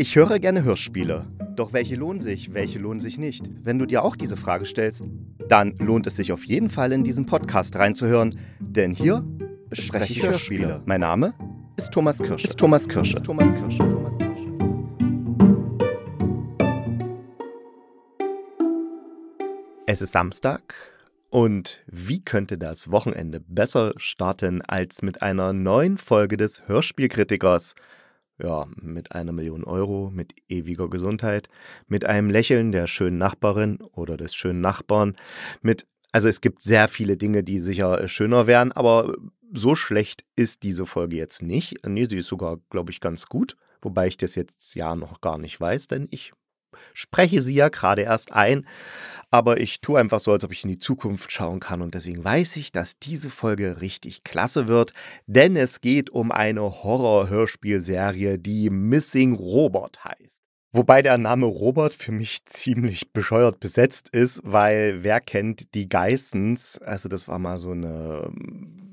Ich 0.00 0.14
höre 0.14 0.38
gerne 0.38 0.62
Hörspiele. 0.62 1.26
Doch 1.56 1.72
welche 1.72 1.96
lohnen 1.96 2.20
sich, 2.20 2.54
welche 2.54 2.78
lohnen 2.78 3.00
sich 3.00 3.18
nicht? 3.18 3.50
Wenn 3.64 3.80
du 3.80 3.84
dir 3.84 4.04
auch 4.04 4.14
diese 4.14 4.36
Frage 4.36 4.64
stellst, 4.64 5.02
dann 5.48 5.76
lohnt 5.78 6.06
es 6.06 6.14
sich 6.14 6.30
auf 6.30 6.44
jeden 6.44 6.70
Fall 6.70 6.92
in 6.92 7.02
diesen 7.02 7.26
Podcast 7.26 7.74
reinzuhören, 7.74 8.38
denn 8.60 8.92
hier 8.92 9.24
bespreche 9.68 10.12
ich 10.12 10.22
Hörspiele. 10.22 10.82
Mein 10.86 11.00
Name 11.00 11.34
ist 11.76 11.90
Thomas 11.90 12.18
Kirsch. 12.18 12.44
Ist 12.44 12.56
Thomas 12.56 12.88
Kirsch. 12.88 13.12
Ist 13.12 13.24
Thomas 13.24 13.52
Kirsch. 13.52 13.76
Thomas 13.78 14.18
Kirsch. 14.18 14.38
Es 19.86 20.00
ist 20.00 20.12
Samstag 20.12 20.76
und 21.28 21.82
wie 21.88 22.22
könnte 22.24 22.56
das 22.56 22.92
Wochenende 22.92 23.40
besser 23.40 23.94
starten 23.96 24.62
als 24.62 25.02
mit 25.02 25.22
einer 25.22 25.52
neuen 25.52 25.98
Folge 25.98 26.36
des 26.36 26.68
Hörspielkritikers? 26.68 27.74
Ja, 28.38 28.66
mit 28.80 29.12
einer 29.12 29.32
Million 29.32 29.64
Euro, 29.64 30.10
mit 30.12 30.34
ewiger 30.48 30.88
Gesundheit, 30.88 31.48
mit 31.86 32.04
einem 32.04 32.30
Lächeln 32.30 32.72
der 32.72 32.86
schönen 32.86 33.18
Nachbarin 33.18 33.80
oder 33.92 34.16
des 34.16 34.34
schönen 34.34 34.60
Nachbarn, 34.60 35.16
mit, 35.62 35.86
also 36.12 36.28
es 36.28 36.40
gibt 36.40 36.62
sehr 36.62 36.88
viele 36.88 37.16
Dinge, 37.16 37.42
die 37.42 37.60
sicher 37.60 38.00
äh, 38.00 38.08
schöner 38.08 38.46
wären, 38.46 38.72
aber 38.72 39.14
so 39.52 39.74
schlecht 39.74 40.24
ist 40.36 40.62
diese 40.62 40.86
Folge 40.86 41.16
jetzt 41.16 41.42
nicht. 41.42 41.86
Nee, 41.86 42.06
sie 42.06 42.18
ist 42.18 42.26
sogar, 42.26 42.58
glaube 42.70 42.90
ich, 42.90 43.00
ganz 43.00 43.26
gut, 43.26 43.56
wobei 43.80 44.06
ich 44.06 44.16
das 44.16 44.34
jetzt 44.34 44.74
ja 44.74 44.94
noch 44.94 45.20
gar 45.20 45.38
nicht 45.38 45.58
weiß, 45.60 45.88
denn 45.88 46.06
ich 46.10 46.32
spreche 46.94 47.42
sie 47.42 47.54
ja 47.54 47.68
gerade 47.68 48.02
erst 48.02 48.32
ein, 48.32 48.66
aber 49.30 49.60
ich 49.60 49.80
tue 49.80 50.00
einfach 50.00 50.20
so, 50.20 50.32
als 50.32 50.44
ob 50.44 50.52
ich 50.52 50.64
in 50.64 50.70
die 50.70 50.78
Zukunft 50.78 51.32
schauen 51.32 51.60
kann 51.60 51.82
und 51.82 51.94
deswegen 51.94 52.24
weiß 52.24 52.56
ich, 52.56 52.72
dass 52.72 52.98
diese 52.98 53.30
Folge 53.30 53.80
richtig 53.80 54.24
klasse 54.24 54.68
wird, 54.68 54.92
denn 55.26 55.56
es 55.56 55.80
geht 55.80 56.10
um 56.10 56.32
eine 56.32 56.62
Horror-Hörspielserie, 56.62 58.38
die 58.38 58.70
Missing 58.70 59.34
Robot 59.34 60.02
heißt. 60.04 60.42
Wobei 60.72 61.00
der 61.00 61.16
Name 61.16 61.46
Robert 61.46 61.94
für 61.94 62.12
mich 62.12 62.44
ziemlich 62.46 63.12
bescheuert 63.12 63.60
besetzt 63.60 64.08
ist, 64.10 64.40
weil 64.44 65.02
wer 65.02 65.20
kennt 65.20 65.74
die 65.74 65.88
Geissens? 65.88 66.78
Also 66.78 67.08
das 67.08 67.28
war 67.28 67.38
mal 67.38 67.58
so 67.58 67.72
eine 67.72 68.30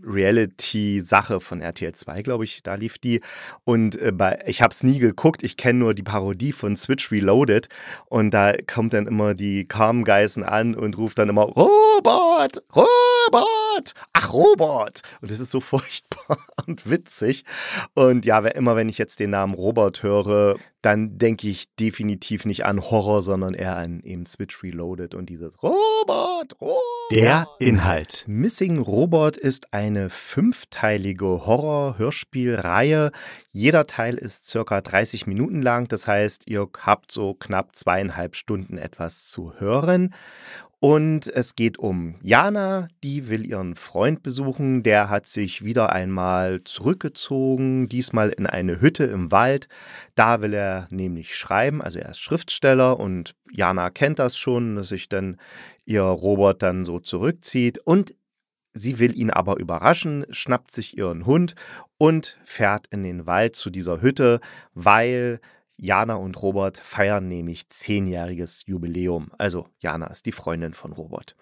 Reality-Sache 0.05 1.39
von 1.39 1.61
RTL 1.61 1.93
2, 1.93 2.21
glaube 2.21 2.43
ich, 2.43 2.63
da 2.63 2.75
lief 2.75 2.97
die. 2.97 3.21
Und 3.63 3.99
äh, 4.01 4.11
bei, 4.11 4.39
ich 4.45 4.61
habe 4.61 4.71
es 4.71 4.83
nie 4.83 4.99
geguckt, 4.99 5.43
ich 5.43 5.57
kenne 5.57 5.79
nur 5.79 5.93
die 5.93 6.03
Parodie 6.03 6.51
von 6.51 6.75
Switch 6.75 7.11
Reloaded. 7.11 7.67
Und 8.05 8.31
da 8.31 8.53
kommt 8.53 8.93
dann 8.93 9.07
immer 9.07 9.33
die 9.33 9.67
Carmen 9.67 10.03
Geissen 10.03 10.43
an 10.43 10.75
und 10.75 10.97
ruft 10.97 11.19
dann 11.19 11.29
immer 11.29 11.43
Robert, 11.43 12.63
Robert, 12.75 13.93
ach 14.13 14.33
Robert. 14.33 15.01
Und 15.21 15.31
das 15.31 15.39
ist 15.39 15.51
so 15.51 15.59
furchtbar 15.61 16.37
und 16.65 16.89
witzig. 16.89 17.43
Und 17.93 18.25
ja, 18.25 18.39
immer 18.39 18.75
wenn 18.75 18.89
ich 18.89 18.97
jetzt 18.97 19.19
den 19.19 19.31
Namen 19.31 19.53
Robert 19.53 20.03
höre, 20.03 20.57
dann 20.85 21.17
denke 21.17 21.47
ich 21.47 21.73
definitiv 21.77 22.45
nicht 22.45 22.63
an 22.63 22.79
Horror, 22.79 23.23
sondern 23.23 23.55
eher 23.55 23.75
an 23.75 24.01
eben 24.03 24.27
Switch 24.27 24.61
Reloaded 24.61 25.15
und 25.15 25.31
dieses 25.31 25.63
Robot, 25.63 26.61
Robot. 26.61 26.75
Der 27.09 27.47
Inhalt. 27.57 28.23
Missing 28.27 28.77
Robot 28.77 29.35
ist 29.35 29.73
eine 29.73 30.11
fünfteilige 30.11 31.25
Horror-Hörspielreihe. 31.25 33.11
Jeder 33.49 33.87
Teil 33.87 34.15
ist 34.15 34.47
circa 34.47 34.81
30 34.81 35.25
Minuten 35.25 35.63
lang. 35.63 35.87
Das 35.87 36.05
heißt, 36.05 36.43
ihr 36.45 36.69
habt 36.79 37.11
so 37.11 37.33
knapp 37.33 37.75
zweieinhalb 37.75 38.35
Stunden 38.35 38.77
etwas 38.77 39.25
zu 39.25 39.53
hören. 39.57 40.13
Und 40.85 41.25
es 41.25 41.55
geht 41.55 41.79
um 41.79 42.13
Jana, 42.21 42.89
die 43.03 43.27
will 43.27 43.43
ihren 43.43 43.73
Freund 43.73 44.21
besuchen. 44.21 44.83
Der 44.83 45.09
hat 45.09 45.25
sich 45.25 45.65
wieder 45.65 45.91
einmal 45.91 46.63
zurückgezogen, 46.63 47.89
diesmal 47.89 48.29
in 48.29 48.45
eine 48.45 48.81
Hütte 48.81 49.05
im 49.05 49.31
Wald. 49.31 49.67
Da 50.13 50.43
will 50.43 50.53
er 50.53 50.87
nämlich 50.91 51.35
schreiben, 51.35 51.81
also 51.81 51.97
er 51.97 52.09
ist 52.09 52.19
Schriftsteller 52.19 52.99
und 52.99 53.33
Jana 53.51 53.89
kennt 53.89 54.19
das 54.19 54.37
schon, 54.37 54.75
dass 54.75 54.89
sich 54.89 55.09
dann 55.09 55.37
ihr 55.85 56.03
Robert 56.03 56.61
dann 56.61 56.85
so 56.85 56.99
zurückzieht. 56.99 57.79
Und 57.79 58.13
sie 58.75 58.99
will 58.99 59.17
ihn 59.17 59.31
aber 59.31 59.57
überraschen, 59.57 60.27
schnappt 60.29 60.69
sich 60.69 60.95
ihren 60.95 61.25
Hund 61.25 61.55
und 61.97 62.37
fährt 62.43 62.85
in 62.91 63.01
den 63.01 63.25
Wald 63.25 63.55
zu 63.55 63.71
dieser 63.71 64.03
Hütte, 64.03 64.39
weil 64.75 65.39
Jana 65.77 66.15
und 66.15 66.41
Robert 66.41 66.77
feiern 66.77 67.27
nämlich 67.27 67.69
zehnjähriges 67.69 68.63
Jubiläum. 68.65 69.31
Also 69.37 69.67
Jana 69.79 70.07
ist 70.07 70.25
die 70.25 70.31
Freundin 70.31 70.73
von 70.73 70.93
Robert. 70.93 71.35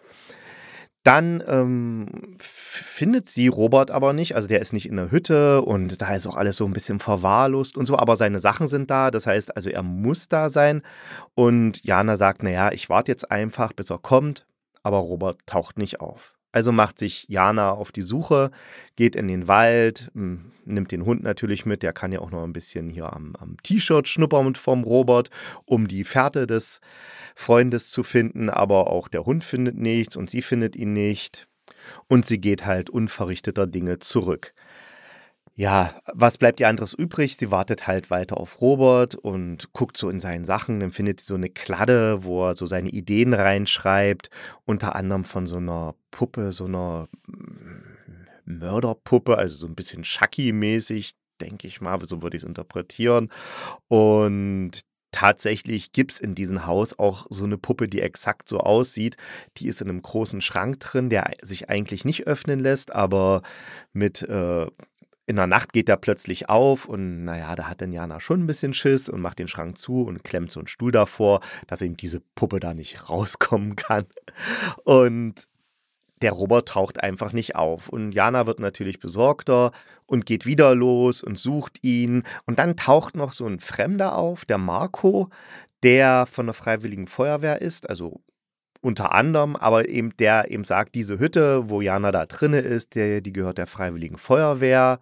Dann 1.04 1.44
ähm, 1.48 2.38
findet 2.40 3.28
sie 3.28 3.50
Robert 3.50 3.92
aber 3.92 4.14
nicht. 4.14 4.36
Also 4.36 4.48
der 4.48 4.62
ist 4.62 4.72
nicht 4.72 4.88
in 4.88 4.96
der 4.96 5.12
Hütte 5.12 5.62
und 5.62 6.02
da 6.02 6.16
ist 6.16 6.26
auch 6.28 6.38
alles 6.38 6.56
so 6.56 6.66
ein 6.66 6.72
bisschen 6.72 7.00
verwahrlost 7.00 7.76
und 7.76 7.86
so. 7.86 7.98
Aber 7.98 8.16
seine 8.16 8.40
Sachen 8.40 8.68
sind 8.68 8.90
da. 8.90 9.12
Das 9.12 9.28
heißt 9.28 9.56
also, 9.56 9.70
er 9.70 9.84
muss 9.84 10.30
da 10.30 10.48
sein. 10.48 10.82
Und 11.36 11.84
Jana 11.84 12.16
sagt, 12.16 12.42
naja, 12.42 12.72
ich 12.72 12.90
warte 12.90 13.12
jetzt 13.12 13.30
einfach, 13.32 13.74
bis 13.74 13.90
er 13.90 14.00
kommt. 14.00 14.48
Aber 14.82 14.98
Robert 15.00 15.40
taucht 15.46 15.78
nicht 15.78 16.00
auf. 16.00 16.33
Also 16.54 16.72
macht 16.72 17.00
sich 17.00 17.26
Jana 17.28 17.72
auf 17.72 17.92
die 17.92 18.04
Suche, 18.04 18.52
geht 18.96 19.16
in 19.16 19.28
den 19.28 19.48
Wald, 19.48 20.12
nimmt 20.14 20.92
den 20.92 21.04
Hund 21.04 21.24
natürlich 21.24 21.66
mit, 21.66 21.82
der 21.82 21.94
kann 21.94 22.12
ja 22.12 22.20
auch 22.20 22.30
noch 22.30 22.44
ein 22.44 22.54
bisschen 22.54 22.90
hier 22.92 23.12
am, 23.12 23.36
am 23.38 23.58
T-Shirt 23.64 24.08
schnuppern 24.08 24.54
vom 24.54 24.84
Robert, 24.84 25.32
um 25.66 25.88
die 25.88 26.04
Fährte 26.04 26.46
des 26.46 26.80
Freundes 27.36 27.90
zu 27.90 28.04
finden, 28.04 28.52
aber 28.52 28.88
auch 28.88 29.08
der 29.08 29.26
Hund 29.26 29.44
findet 29.44 29.78
nichts 29.78 30.16
und 30.16 30.30
sie 30.30 30.44
findet 30.44 30.76
ihn 30.76 30.94
nicht 30.94 31.48
und 32.08 32.24
sie 32.24 32.40
geht 32.40 32.68
halt 32.68 32.92
unverrichteter 32.92 33.66
Dinge 33.66 33.98
zurück. 33.98 34.54
Ja, 35.56 35.94
was 36.12 36.40
bleibt 36.40 36.60
ihr 36.60 36.68
anderes 36.68 36.94
übrig? 36.94 37.38
Sie 37.38 37.52
wartet 37.52 37.86
halt 37.86 38.10
weiter 38.10 38.38
auf 38.38 38.60
Robert 38.60 39.14
und 39.14 39.72
guckt 39.74 39.98
so 39.98 40.10
in 40.10 40.20
seinen 40.20 40.46
Sachen. 40.46 40.80
Dann 40.80 40.92
findet 40.92 41.20
sie 41.20 41.28
so 41.28 41.36
eine 41.36 41.50
Kladde, 41.50 42.24
wo 42.24 42.48
er 42.48 42.56
so 42.56 42.66
seine 42.66 42.90
Ideen 42.90 43.34
reinschreibt. 43.36 44.32
Unter 44.66 44.96
anderem 44.96 45.26
von 45.26 45.46
so 45.46 45.58
einer 45.58 45.94
Puppe, 46.10 46.52
so 46.52 46.66
einer 46.66 47.08
mm, 47.28 48.24
Mörderpuppe, 48.46 49.38
also 49.38 49.56
so 49.56 49.68
ein 49.68 49.76
bisschen 49.76 50.02
Chucky-mäßig, 50.04 51.14
denke 51.40 51.68
ich 51.68 51.82
mal, 51.82 52.04
so 52.04 52.24
würde 52.24 52.36
ich 52.36 52.44
es 52.44 52.48
interpretieren. 52.48 53.30
Und 53.90 54.82
tatsächlich 55.12 55.92
gibt 55.92 56.12
es 56.14 56.20
in 56.20 56.36
diesem 56.36 56.66
Haus 56.66 56.98
auch 56.98 57.28
so 57.30 57.46
eine 57.46 57.58
Puppe, 57.58 57.88
die 57.88 58.02
exakt 58.02 58.50
so 58.50 58.60
aussieht. 58.60 59.18
Die 59.58 59.68
ist 59.68 59.82
in 59.82 59.90
einem 59.90 60.02
großen 60.02 60.42
Schrank 60.42 60.80
drin, 60.80 61.10
der 61.10 61.32
sich 61.44 61.70
eigentlich 61.70 62.06
nicht 62.06 62.28
öffnen 62.28 62.60
lässt, 62.60 62.92
aber 62.94 63.44
mit 63.94 64.24
äh, 64.24 64.68
in 65.26 65.38
der 65.38 65.48
Nacht 65.48 65.72
geht 65.74 65.88
er 65.90 65.98
plötzlich 65.98 66.50
auf 66.50 66.86
und 66.86 67.24
naja, 67.24 67.56
da 67.56 67.68
hat 67.68 67.82
dann 67.82 67.94
Jana 67.94 68.20
schon 68.20 68.42
ein 68.42 68.48
bisschen 68.48 68.74
Schiss 68.74 69.08
und 69.08 69.22
macht 69.22 69.40
den 69.40 69.48
Schrank 69.48 69.78
zu 69.78 70.02
und 70.02 70.24
klemmt 70.24 70.52
so 70.52 70.60
einen 70.60 70.68
Stuhl 70.68 70.92
davor, 70.92 71.40
dass 71.68 71.82
eben 71.82 71.96
diese 71.96 72.22
Puppe 72.36 72.60
da 72.60 72.74
nicht 72.74 73.10
rauskommen 73.10 73.76
kann. 73.76 74.06
Und 74.84 75.48
der 76.22 76.32
Robert 76.32 76.70
taucht 76.70 77.02
einfach 77.04 77.34
nicht 77.34 77.56
auf. 77.56 77.90
Und 77.90 78.14
Jana 78.14 78.46
wird 78.48 78.60
natürlich 78.60 79.00
besorgter 79.00 79.72
und 80.06 80.26
geht 80.26 80.46
wieder 80.46 80.74
los 80.76 81.22
und 81.22 81.38
sucht 81.38 81.84
ihn. 81.84 82.24
Und 82.46 82.60
dann 82.60 82.78
taucht 82.78 83.16
noch 83.16 83.34
so 83.34 83.46
ein 83.46 83.60
Fremder 83.60 84.18
auf, 84.18 84.46
der 84.46 84.58
Marco, 84.58 85.30
der 85.84 86.26
von 86.26 86.46
der 86.48 86.54
Freiwilligen 86.54 87.08
Feuerwehr 87.08 87.62
ist, 87.62 87.90
also 87.90 88.22
unter 88.84 89.14
anderem, 89.14 89.56
aber 89.56 89.88
eben 89.88 90.16
der 90.18 90.52
eben 90.52 90.66
sagt, 90.66 90.94
diese 90.96 91.18
Hütte, 91.18 91.70
wo 91.70 91.82
Jana 91.82 92.12
da 92.12 92.26
drinne 92.26 92.60
ist, 92.60 92.96
der, 92.96 93.22
die 93.22 93.32
gehört 93.32 93.58
der 93.58 93.68
Freiwilligen 93.68 94.18
Feuerwehr 94.18 95.00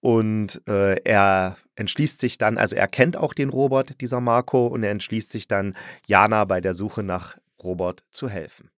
und 0.00 0.62
äh, 0.66 1.00
er 1.04 1.58
entschließt 1.76 2.20
sich 2.20 2.38
dann, 2.38 2.56
also 2.56 2.74
er 2.74 2.88
kennt 2.88 3.16
auch 3.16 3.34
den 3.34 3.50
Robert, 3.50 4.00
dieser 4.00 4.20
Marco, 4.20 4.66
und 4.66 4.82
er 4.82 4.90
entschließt 4.90 5.30
sich 5.30 5.46
dann, 5.46 5.74
Jana 6.06 6.44
bei 6.44 6.60
der 6.60 6.74
Suche 6.74 7.02
nach 7.02 7.36
Robert 7.62 8.02
zu 8.10 8.28
helfen. 8.28 8.70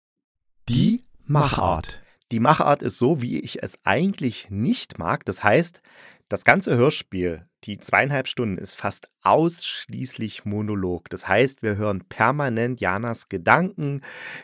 Die 0.69 1.05
Machart. 1.25 2.03
Die 2.33 2.41
Machart 2.41 2.83
ist 2.83 2.99
so, 2.99 3.23
wie 3.23 3.41
ich 3.41 3.63
es 3.63 3.79
eigentlich 3.85 4.51
nicht 4.51 4.99
mag. 4.99 5.25
Das 5.25 5.45
heißt, 5.45 5.81
das 6.29 6.45
ganze 6.45 6.77
Hörspiel, 6.77 7.47
die 7.65 7.79
zweieinhalb 7.79 8.29
Stunden, 8.29 8.59
ist 8.59 8.75
fast 8.75 9.09
ausschließlich 9.23 10.45
Monolog. 10.45 11.11
Das 11.11 11.29
heißt, 11.29 11.63
wir 11.63 11.77
hören 11.77 12.05
permanent 12.09 12.81
Janas 12.81 13.29
Gedanken, 13.29 14.01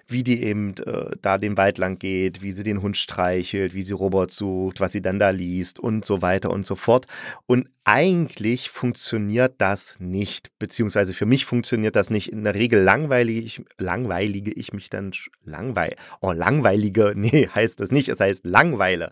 wie 0.06 0.22
die 0.22 0.42
eben 0.42 0.74
äh, 0.78 1.16
da 1.22 1.38
den 1.38 1.56
Wald 1.56 1.78
lang 1.78 1.98
geht, 1.98 2.42
wie 2.42 2.52
sie 2.52 2.62
den 2.62 2.82
Hund 2.82 2.96
streichelt, 2.96 3.74
wie 3.74 3.82
sie 3.82 3.94
Robert 3.94 4.30
sucht, 4.30 4.80
was 4.80 4.92
sie 4.92 5.02
dann 5.02 5.18
da 5.18 5.30
liest 5.30 5.78
und 5.78 6.04
so 6.04 6.20
weiter 6.20 6.50
und 6.50 6.66
so 6.66 6.74
fort. 6.74 7.06
Und 7.46 7.68
eigentlich 7.84 8.68
funktioniert 8.68 9.54
das 9.58 9.94
nicht, 10.00 10.50
beziehungsweise 10.58 11.14
für 11.14 11.24
mich 11.24 11.44
funktioniert 11.44 11.94
das 11.94 12.10
nicht. 12.10 12.32
In 12.32 12.42
der 12.42 12.54
Regel 12.54 12.82
langweilige 12.82 13.40
ich, 13.40 13.62
langweilige 13.78 14.52
ich 14.52 14.72
mich 14.72 14.90
dann, 14.90 15.12
langweil, 15.44 15.94
oh, 16.20 16.32
langweilige, 16.32 17.12
nee, 17.16 17.48
heißt 17.48 17.80
das 17.80 17.92
nicht, 17.92 18.08
es 18.08 18.20
heißt 18.20 18.44
langweile. 18.44 19.10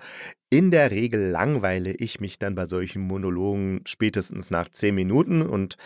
In 0.51 0.71
der 0.71 0.91
Regel 0.91 1.31
langweile 1.31 1.93
ich 1.93 2.21
mich 2.21 2.39
dann 2.39 2.55
bei 2.55 2.67
solchen 2.67 3.03
Monologen 3.03 3.81
spätestens 3.95 4.51
nach 4.51 4.69
zehn 4.69 4.95
Minuten 4.95 5.41
und 5.41 5.77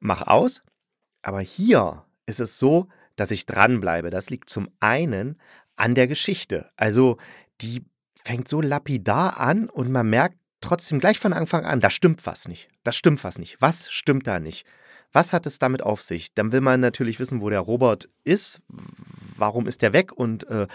mache 0.00 0.28
aus. 0.28 0.62
Aber 1.22 1.40
hier 1.40 2.04
ist 2.26 2.40
es 2.40 2.58
so, 2.58 2.88
dass 3.16 3.30
ich 3.30 3.46
dranbleibe. 3.46 4.10
Das 4.10 4.30
liegt 4.30 4.48
zum 4.48 4.68
einen 4.78 5.40
an 5.74 5.94
der 5.94 6.06
Geschichte. 6.06 6.70
Also 6.76 7.16
die 7.60 7.84
fängt 8.24 8.46
so 8.46 8.60
lapidar 8.60 9.40
an 9.40 9.68
und 9.68 9.90
man 9.90 10.08
merkt 10.08 10.36
trotzdem 10.60 10.98
gleich 10.98 11.18
von 11.18 11.32
Anfang 11.32 11.64
an, 11.64 11.80
da 11.80 11.90
stimmt 11.90 12.26
was 12.26 12.48
nicht. 12.48 12.68
Da 12.84 12.92
stimmt 12.92 13.22
was 13.24 13.38
nicht. 13.38 13.56
Was 13.60 13.90
stimmt 13.90 14.26
da 14.26 14.38
nicht? 14.38 14.66
Was 15.12 15.32
hat 15.32 15.46
es 15.46 15.58
damit 15.58 15.82
auf 15.82 16.02
sich? 16.02 16.34
Dann 16.34 16.52
will 16.52 16.60
man 16.60 16.80
natürlich 16.80 17.18
wissen, 17.18 17.40
wo 17.40 17.48
der 17.48 17.60
Robert 17.60 18.08
ist. 18.24 18.60
Warum 19.38 19.66
ist 19.66 19.82
der 19.82 19.92
weg? 19.92 20.12
Und 20.12 20.48
äh, 20.48 20.66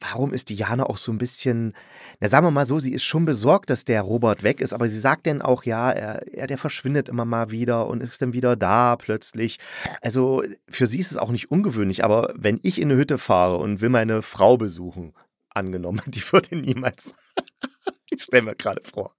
warum 0.00 0.32
ist 0.32 0.48
Diana 0.48 0.84
auch 0.84 0.96
so 0.96 1.12
ein 1.12 1.18
bisschen, 1.18 1.74
na 2.20 2.28
sagen 2.28 2.46
wir 2.46 2.50
mal 2.50 2.66
so, 2.66 2.78
sie 2.78 2.92
ist 2.92 3.04
schon 3.04 3.24
besorgt, 3.24 3.70
dass 3.70 3.84
der 3.84 4.02
Robert 4.02 4.42
weg 4.42 4.60
ist, 4.60 4.72
aber 4.72 4.88
sie 4.88 4.98
sagt 4.98 5.26
dann 5.26 5.42
auch, 5.42 5.64
ja, 5.64 5.90
er, 5.90 6.26
er 6.32 6.46
der 6.46 6.58
verschwindet 6.58 7.08
immer 7.08 7.24
mal 7.24 7.50
wieder 7.50 7.86
und 7.86 8.02
ist 8.02 8.22
dann 8.22 8.32
wieder 8.32 8.56
da 8.56 8.96
plötzlich. 8.96 9.58
Also 10.00 10.42
für 10.68 10.86
sie 10.86 10.98
ist 10.98 11.10
es 11.10 11.18
auch 11.18 11.30
nicht 11.30 11.50
ungewöhnlich, 11.50 12.04
aber 12.04 12.32
wenn 12.36 12.58
ich 12.62 12.80
in 12.80 12.90
eine 12.90 12.98
Hütte 12.98 13.18
fahre 13.18 13.56
und 13.56 13.80
will 13.80 13.90
meine 13.90 14.22
Frau 14.22 14.56
besuchen, 14.56 15.12
angenommen, 15.50 16.02
die 16.06 16.22
würde 16.32 16.56
niemals. 16.56 17.14
ich 18.10 18.22
stelle 18.22 18.42
mir 18.42 18.56
gerade 18.56 18.82
vor, 18.84 19.14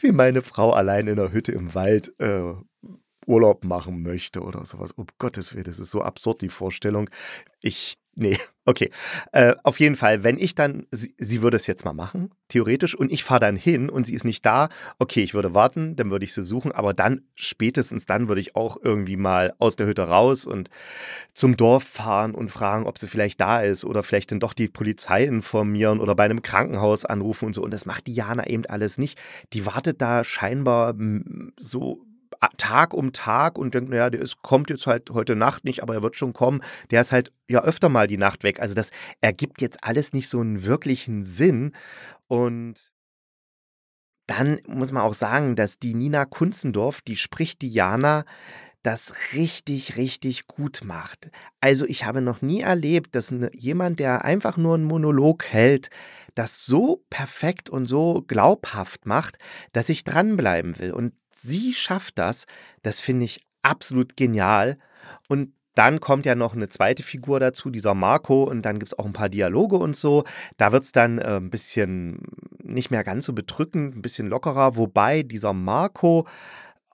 wie 0.00 0.12
meine 0.12 0.42
Frau 0.42 0.72
allein 0.72 1.06
in 1.06 1.16
der 1.16 1.32
Hütte 1.32 1.52
im 1.52 1.74
Wald 1.74 2.12
äh, 2.20 2.54
Urlaub 3.26 3.64
machen 3.64 4.02
möchte 4.02 4.42
oder 4.42 4.66
sowas. 4.66 4.92
Um 4.92 5.06
Gottes 5.18 5.54
Willen, 5.54 5.64
das 5.64 5.78
ist 5.78 5.90
so 5.90 6.02
absurd, 6.02 6.42
die 6.42 6.48
Vorstellung. 6.48 7.08
Ich, 7.60 7.96
nee, 8.16 8.38
okay. 8.64 8.90
Äh, 9.32 9.54
auf 9.62 9.80
jeden 9.80 9.96
Fall, 9.96 10.22
wenn 10.22 10.38
ich 10.38 10.54
dann, 10.54 10.86
sie, 10.90 11.14
sie 11.18 11.42
würde 11.42 11.56
es 11.56 11.66
jetzt 11.66 11.84
mal 11.84 11.92
machen, 11.92 12.30
theoretisch, 12.48 12.94
und 12.94 13.12
ich 13.12 13.24
fahre 13.24 13.40
dann 13.40 13.56
hin 13.56 13.88
und 13.90 14.06
sie 14.06 14.14
ist 14.14 14.24
nicht 14.24 14.44
da, 14.44 14.68
okay, 14.98 15.22
ich 15.22 15.34
würde 15.34 15.54
warten, 15.54 15.96
dann 15.96 16.10
würde 16.10 16.24
ich 16.24 16.34
sie 16.34 16.44
suchen, 16.44 16.72
aber 16.72 16.94
dann, 16.94 17.22
spätestens 17.34 18.06
dann 18.06 18.28
würde 18.28 18.40
ich 18.40 18.56
auch 18.56 18.76
irgendwie 18.82 19.16
mal 19.16 19.54
aus 19.58 19.76
der 19.76 19.86
Hütte 19.86 20.02
raus 20.02 20.46
und 20.46 20.70
zum 21.32 21.56
Dorf 21.56 21.84
fahren 21.84 22.34
und 22.34 22.50
fragen, 22.50 22.86
ob 22.86 22.98
sie 22.98 23.08
vielleicht 23.08 23.40
da 23.40 23.60
ist 23.60 23.84
oder 23.84 24.02
vielleicht 24.02 24.32
dann 24.32 24.40
doch 24.40 24.52
die 24.52 24.68
Polizei 24.68 25.24
informieren 25.24 26.00
oder 26.00 26.14
bei 26.14 26.24
einem 26.24 26.42
Krankenhaus 26.42 27.04
anrufen 27.04 27.46
und 27.46 27.54
so. 27.54 27.62
Und 27.62 27.72
das 27.72 27.86
macht 27.86 28.06
Diana 28.06 28.46
eben 28.46 28.66
alles 28.66 28.98
nicht. 28.98 29.18
Die 29.52 29.66
wartet 29.66 30.00
da 30.00 30.24
scheinbar 30.24 30.94
so 31.58 32.04
Tag 32.56 32.94
um 32.94 33.12
Tag 33.12 33.58
und 33.58 33.74
denkt, 33.74 33.90
naja, 33.90 34.10
der 34.10 34.20
ist, 34.20 34.42
kommt 34.42 34.70
jetzt 34.70 34.86
halt 34.86 35.10
heute 35.10 35.36
Nacht 35.36 35.64
nicht, 35.64 35.82
aber 35.82 35.94
er 35.94 36.02
wird 36.02 36.16
schon 36.16 36.32
kommen. 36.32 36.62
Der 36.90 37.00
ist 37.00 37.12
halt 37.12 37.32
ja 37.48 37.62
öfter 37.62 37.88
mal 37.88 38.06
die 38.06 38.16
Nacht 38.16 38.42
weg. 38.44 38.60
Also 38.60 38.74
das 38.74 38.90
ergibt 39.20 39.60
jetzt 39.60 39.82
alles 39.82 40.12
nicht 40.12 40.28
so 40.28 40.40
einen 40.40 40.64
wirklichen 40.64 41.24
Sinn. 41.24 41.72
Und 42.26 42.92
dann 44.26 44.60
muss 44.66 44.92
man 44.92 45.02
auch 45.02 45.14
sagen, 45.14 45.56
dass 45.56 45.78
die 45.78 45.94
Nina 45.94 46.24
Kunzendorf, 46.24 47.02
die 47.02 47.16
spricht 47.16 47.62
Diana, 47.62 48.24
das 48.84 49.32
richtig, 49.32 49.96
richtig 49.96 50.46
gut 50.46 50.82
macht. 50.84 51.30
Also 51.60 51.86
ich 51.86 52.04
habe 52.04 52.20
noch 52.20 52.42
nie 52.42 52.60
erlebt, 52.60 53.14
dass 53.14 53.30
ne, 53.30 53.50
jemand, 53.54 53.98
der 53.98 54.24
einfach 54.26 54.58
nur 54.58 54.74
einen 54.74 54.84
Monolog 54.84 55.46
hält, 55.46 55.88
das 56.34 56.66
so 56.66 57.02
perfekt 57.08 57.70
und 57.70 57.86
so 57.86 58.22
glaubhaft 58.26 59.06
macht, 59.06 59.38
dass 59.72 59.88
ich 59.88 60.04
dranbleiben 60.04 60.78
will. 60.78 60.92
Und 60.92 61.14
sie 61.34 61.74
schafft 61.74 62.18
das. 62.18 62.46
Das 62.82 63.00
finde 63.00 63.24
ich 63.24 63.44
absolut 63.62 64.16
genial. 64.16 64.78
Und 65.28 65.52
dann 65.74 65.98
kommt 65.98 66.24
ja 66.24 66.34
noch 66.34 66.54
eine 66.54 66.68
zweite 66.68 67.02
Figur 67.02 67.40
dazu, 67.40 67.68
dieser 67.70 67.94
Marco, 67.94 68.44
und 68.44 68.62
dann 68.62 68.78
gibt 68.78 68.92
es 68.92 68.98
auch 68.98 69.06
ein 69.06 69.12
paar 69.12 69.28
Dialoge 69.28 69.76
und 69.76 69.96
so. 69.96 70.24
Da 70.56 70.72
wird 70.72 70.84
es 70.84 70.92
dann 70.92 71.18
äh, 71.18 71.36
ein 71.36 71.50
bisschen 71.50 72.20
nicht 72.62 72.90
mehr 72.90 73.02
ganz 73.02 73.24
so 73.24 73.32
bedrückend, 73.32 73.96
ein 73.96 74.02
bisschen 74.02 74.28
lockerer, 74.28 74.76
wobei 74.76 75.22
dieser 75.22 75.52
Marco 75.52 76.26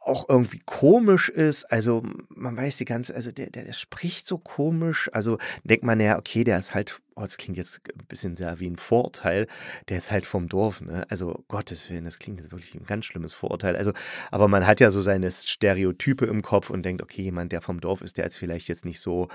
auch 0.00 0.28
irgendwie 0.28 0.60
komisch 0.64 1.28
ist. 1.28 1.64
Also 1.64 2.02
man 2.30 2.56
weiß 2.56 2.76
die 2.76 2.86
ganze, 2.86 3.14
also 3.14 3.32
der, 3.32 3.50
der, 3.50 3.64
der 3.64 3.72
spricht 3.74 4.26
so 4.26 4.38
komisch. 4.38 5.10
Also 5.12 5.38
denkt 5.62 5.84
man 5.84 6.00
ja, 6.00 6.18
okay, 6.18 6.42
der 6.42 6.58
ist 6.58 6.74
halt, 6.74 7.00
oh, 7.16 7.20
das 7.20 7.36
klingt 7.36 7.58
jetzt 7.58 7.82
ein 7.86 8.06
bisschen 8.06 8.34
sehr 8.34 8.58
wie 8.60 8.68
ein 8.68 8.76
Vorurteil, 8.76 9.46
der 9.88 9.98
ist 9.98 10.10
halt 10.10 10.24
vom 10.24 10.48
Dorf, 10.48 10.80
ne? 10.80 11.06
Also 11.10 11.44
Gottes 11.48 11.88
Willen, 11.90 12.06
das 12.06 12.18
klingt 12.18 12.40
jetzt 12.40 12.50
wirklich 12.50 12.74
ein 12.74 12.86
ganz 12.86 13.04
schlimmes 13.04 13.34
Vorurteil. 13.34 13.76
Also, 13.76 13.92
aber 14.30 14.48
man 14.48 14.66
hat 14.66 14.80
ja 14.80 14.90
so 14.90 15.02
seine 15.02 15.30
Stereotype 15.30 16.24
im 16.24 16.40
Kopf 16.40 16.70
und 16.70 16.82
denkt, 16.82 17.02
okay, 17.02 17.22
jemand, 17.22 17.52
der 17.52 17.60
vom 17.60 17.80
Dorf 17.80 18.00
ist, 18.00 18.16
der 18.16 18.24
ist 18.24 18.36
vielleicht 18.36 18.68
jetzt 18.68 18.86
nicht 18.86 19.00
so. 19.00 19.28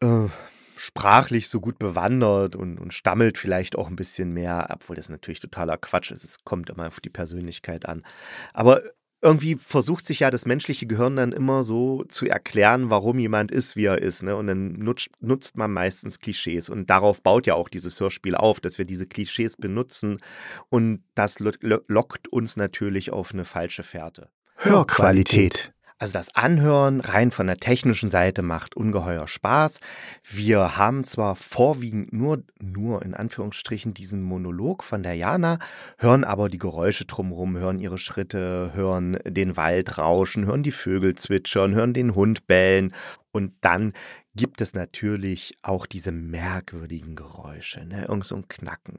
Äh, 0.00 0.28
sprachlich 0.74 1.48
so 1.48 1.60
gut 1.60 1.78
bewandert 1.78 2.56
und, 2.56 2.78
und 2.78 2.92
stammelt 2.92 3.38
vielleicht 3.38 3.76
auch 3.76 3.88
ein 3.88 3.94
bisschen 3.94 4.32
mehr, 4.32 4.68
obwohl 4.70 4.96
das 4.96 5.08
natürlich 5.08 5.38
totaler 5.38 5.76
Quatsch 5.76 6.10
ist. 6.10 6.24
Es 6.24 6.44
kommt 6.44 6.70
immer 6.70 6.88
auf 6.88 6.98
die 6.98 7.10
Persönlichkeit 7.10 7.86
an. 7.86 8.04
Aber 8.52 8.82
irgendwie 9.22 9.54
versucht 9.54 10.04
sich 10.04 10.20
ja 10.20 10.30
das 10.30 10.46
menschliche 10.46 10.86
Gehirn 10.86 11.14
dann 11.14 11.30
immer 11.32 11.62
so 11.62 12.04
zu 12.08 12.26
erklären, 12.26 12.90
warum 12.90 13.20
jemand 13.20 13.52
ist, 13.52 13.76
wie 13.76 13.84
er 13.84 14.02
ist. 14.02 14.24
Ne? 14.24 14.34
Und 14.34 14.48
dann 14.48 14.72
nutzt, 14.72 15.10
nutzt 15.20 15.56
man 15.56 15.72
meistens 15.72 16.18
Klischees. 16.18 16.68
Und 16.68 16.90
darauf 16.90 17.22
baut 17.22 17.46
ja 17.46 17.54
auch 17.54 17.68
dieses 17.68 17.98
Hörspiel 18.00 18.34
auf, 18.34 18.58
dass 18.58 18.78
wir 18.78 18.84
diese 18.84 19.06
Klischees 19.06 19.56
benutzen. 19.56 20.18
Und 20.70 21.04
das 21.14 21.36
lockt 21.38 22.28
uns 22.28 22.56
natürlich 22.56 23.12
auf 23.12 23.32
eine 23.32 23.44
falsche 23.44 23.84
Fährte. 23.84 24.28
Hörqualität. 24.56 25.72
Also 26.02 26.14
das 26.14 26.34
Anhören 26.34 27.00
rein 27.00 27.30
von 27.30 27.46
der 27.46 27.58
technischen 27.58 28.10
Seite 28.10 28.42
macht 28.42 28.76
ungeheuer 28.76 29.28
Spaß. 29.28 29.78
Wir 30.28 30.76
haben 30.76 31.04
zwar 31.04 31.36
vorwiegend 31.36 32.12
nur, 32.12 32.42
nur 32.60 33.04
in 33.04 33.14
Anführungsstrichen 33.14 33.94
diesen 33.94 34.20
Monolog 34.20 34.82
von 34.82 35.04
der 35.04 35.14
Jana, 35.14 35.60
hören 35.98 36.24
aber 36.24 36.48
die 36.48 36.58
Geräusche 36.58 37.04
drumherum, 37.04 37.56
hören 37.56 37.78
ihre 37.78 37.98
Schritte, 37.98 38.72
hören 38.74 39.16
den 39.24 39.56
Wald 39.56 39.96
rauschen, 39.96 40.44
hören 40.44 40.64
die 40.64 40.72
Vögel 40.72 41.14
zwitschern, 41.14 41.72
hören 41.72 41.94
den 41.94 42.16
Hund 42.16 42.48
bellen 42.48 42.92
und 43.30 43.52
dann 43.60 43.92
gibt 44.34 44.60
es 44.60 44.74
natürlich 44.74 45.56
auch 45.62 45.86
diese 45.86 46.10
merkwürdigen 46.10 47.14
Geräusche, 47.14 47.86
ne? 47.86 48.06
irgend 48.06 48.26
so 48.26 48.34
ein 48.34 48.48
Knacken, 48.48 48.98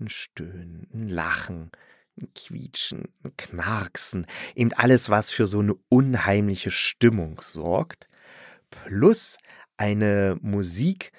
ein 0.00 0.08
Stöhnen, 0.08 0.88
ein 0.92 1.08
Lachen, 1.08 1.70
ein 2.20 2.32
Quietschen, 2.34 3.08
ein 3.24 3.36
Knarksen, 3.36 4.26
eben 4.54 4.72
alles, 4.74 5.10
was 5.10 5.30
für 5.30 5.46
so 5.46 5.60
eine 5.60 5.74
unheimliche 5.88 6.70
Stimmung 6.70 7.40
sorgt, 7.40 8.08
plus 8.70 9.38
eine 9.76 10.38
Musik, 10.40 11.12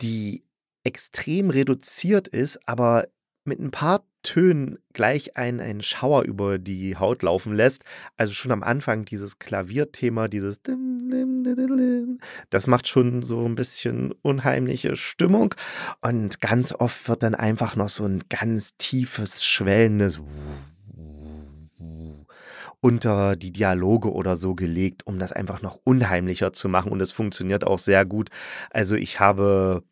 die 0.00 0.44
extrem 0.84 1.50
reduziert 1.50 2.28
ist, 2.28 2.58
aber 2.68 3.08
mit 3.44 3.60
ein 3.60 3.70
paar 3.70 4.04
Tönen 4.22 4.78
gleich 4.92 5.36
einen, 5.36 5.60
einen 5.60 5.82
Schauer 5.82 6.22
über 6.22 6.58
die 6.58 6.96
Haut 6.96 7.22
laufen 7.22 7.54
lässt. 7.54 7.84
Also 8.16 8.32
schon 8.32 8.52
am 8.52 8.62
Anfang 8.62 9.04
dieses 9.04 9.38
Klavierthema, 9.38 10.28
dieses 10.28 10.60
das 12.50 12.66
macht 12.66 12.88
schon 12.88 13.22
so 13.22 13.44
ein 13.44 13.54
bisschen 13.54 14.12
unheimliche 14.22 14.96
Stimmung. 14.96 15.54
Und 16.00 16.40
ganz 16.40 16.72
oft 16.72 17.08
wird 17.08 17.22
dann 17.22 17.34
einfach 17.34 17.76
noch 17.76 17.88
so 17.88 18.04
ein 18.04 18.20
ganz 18.28 18.76
tiefes, 18.76 19.44
schwellendes 19.44 20.20
unter 22.80 23.36
die 23.36 23.52
Dialoge 23.52 24.12
oder 24.12 24.36
so 24.36 24.54
gelegt, 24.54 25.06
um 25.06 25.18
das 25.18 25.32
einfach 25.32 25.62
noch 25.62 25.78
unheimlicher 25.84 26.52
zu 26.52 26.68
machen. 26.68 26.92
Und 26.92 27.00
es 27.00 27.12
funktioniert 27.12 27.66
auch 27.66 27.78
sehr 27.78 28.04
gut. 28.04 28.30
Also 28.70 28.96
ich 28.96 29.20
habe 29.20 29.82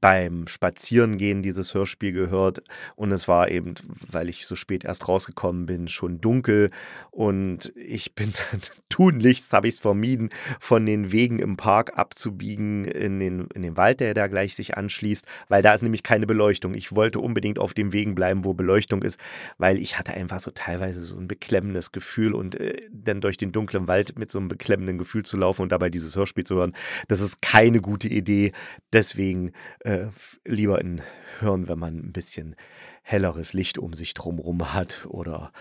beim 0.00 0.46
Spazierengehen 0.46 1.42
dieses 1.42 1.74
Hörspiel 1.74 2.12
gehört 2.12 2.62
und 2.96 3.12
es 3.12 3.28
war 3.28 3.50
eben, 3.50 3.74
weil 4.10 4.28
ich 4.28 4.46
so 4.46 4.56
spät 4.56 4.84
erst 4.84 5.08
rausgekommen 5.08 5.66
bin, 5.66 5.88
schon 5.88 6.20
dunkel 6.20 6.70
und 7.10 7.72
ich 7.76 8.14
bin 8.18 8.32
dann 8.50 8.60
tunlichst, 8.88 9.52
habe 9.52 9.68
ich 9.68 9.74
es 9.74 9.80
vermieden, 9.80 10.30
von 10.60 10.86
den 10.86 11.12
Wegen 11.12 11.38
im 11.38 11.56
Park 11.56 11.96
abzubiegen 11.96 12.84
in 12.84 13.20
den, 13.20 13.48
in 13.54 13.62
den 13.62 13.76
Wald, 13.76 14.00
der 14.00 14.14
da 14.14 14.26
gleich 14.26 14.54
sich 14.54 14.76
anschließt, 14.76 15.26
weil 15.48 15.62
da 15.62 15.74
ist 15.74 15.82
nämlich 15.82 16.02
keine 16.02 16.26
Beleuchtung. 16.26 16.74
Ich 16.74 16.94
wollte 16.94 17.20
unbedingt 17.20 17.58
auf 17.58 17.74
den 17.74 17.92
Wegen 17.92 18.14
bleiben, 18.14 18.44
wo 18.44 18.54
Beleuchtung 18.54 19.02
ist, 19.02 19.18
weil 19.58 19.78
ich 19.78 19.98
hatte 19.98 20.12
einfach 20.12 20.40
so 20.40 20.50
teilweise 20.50 21.04
so 21.04 21.16
ein 21.16 21.28
beklemmendes 21.28 21.92
Gefühl 21.92 22.34
und 22.34 22.54
äh, 22.54 22.82
dann 22.90 23.20
durch 23.20 23.36
den 23.36 23.52
dunklen 23.52 23.88
Wald 23.88 24.18
mit 24.18 24.30
so 24.30 24.38
einem 24.38 24.48
beklemmenden 24.48 24.98
Gefühl 24.98 25.24
zu 25.24 25.36
laufen 25.36 25.62
und 25.62 25.72
dabei 25.72 25.90
dieses 25.90 26.16
Hörspiel 26.16 26.44
zu 26.44 26.56
hören, 26.56 26.74
das 27.08 27.20
ist 27.20 27.42
keine 27.42 27.80
gute 27.80 28.08
Idee. 28.08 28.52
Deswegen 28.92 29.52
äh, 29.80 30.06
lieber 30.44 30.80
in 30.80 31.02
hören, 31.40 31.68
wenn 31.68 31.78
man 31.78 31.98
ein 31.98 32.12
bisschen 32.12 32.56
helleres 33.02 33.52
Licht 33.52 33.78
um 33.78 33.94
sich 33.94 34.14
drumherum 34.14 34.72
hat 34.72 35.06
oder 35.08 35.52